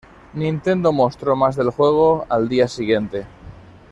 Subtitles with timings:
[0.33, 3.27] Nintendo mostró más del juego al día siguiente.